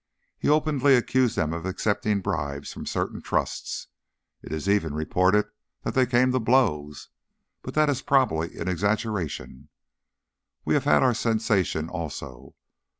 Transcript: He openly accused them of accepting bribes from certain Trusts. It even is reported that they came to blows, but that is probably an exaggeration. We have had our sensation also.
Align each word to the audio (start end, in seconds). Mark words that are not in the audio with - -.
He 0.39 0.49
openly 0.49 0.95
accused 0.95 1.35
them 1.35 1.53
of 1.53 1.67
accepting 1.67 2.21
bribes 2.21 2.73
from 2.73 2.87
certain 2.87 3.21
Trusts. 3.21 3.85
It 4.41 4.51
even 4.51 4.93
is 4.93 4.97
reported 4.97 5.45
that 5.83 5.93
they 5.93 6.07
came 6.07 6.31
to 6.31 6.39
blows, 6.39 7.09
but 7.61 7.75
that 7.75 7.87
is 7.87 8.01
probably 8.01 8.57
an 8.57 8.67
exaggeration. 8.67 9.69
We 10.65 10.73
have 10.73 10.85
had 10.85 11.03
our 11.03 11.13
sensation 11.13 11.87
also. 11.87 12.55